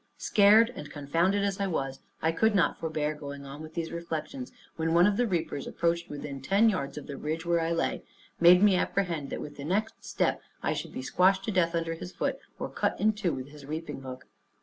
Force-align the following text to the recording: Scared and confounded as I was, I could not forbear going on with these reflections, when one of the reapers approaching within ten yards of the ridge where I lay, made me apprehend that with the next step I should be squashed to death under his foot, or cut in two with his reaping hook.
Scared 0.17 0.71
and 0.75 0.89
confounded 0.89 1.43
as 1.43 1.59
I 1.59 1.67
was, 1.67 1.99
I 2.23 2.31
could 2.31 2.55
not 2.55 2.79
forbear 2.79 3.13
going 3.13 3.45
on 3.45 3.61
with 3.61 3.75
these 3.75 3.91
reflections, 3.91 4.51
when 4.75 4.95
one 4.95 5.05
of 5.05 5.15
the 5.15 5.27
reapers 5.27 5.67
approaching 5.67 6.09
within 6.09 6.41
ten 6.41 6.69
yards 6.71 6.97
of 6.97 7.05
the 7.05 7.15
ridge 7.17 7.45
where 7.45 7.59
I 7.59 7.71
lay, 7.71 8.01
made 8.39 8.63
me 8.63 8.73
apprehend 8.75 9.29
that 9.29 9.41
with 9.41 9.57
the 9.57 9.63
next 9.63 10.03
step 10.03 10.41
I 10.63 10.73
should 10.73 10.91
be 10.91 11.03
squashed 11.03 11.43
to 11.43 11.51
death 11.51 11.75
under 11.75 11.93
his 11.93 12.11
foot, 12.11 12.39
or 12.57 12.67
cut 12.67 12.99
in 12.99 13.13
two 13.13 13.31
with 13.31 13.49
his 13.49 13.67
reaping 13.67 14.01
hook. 14.01 14.25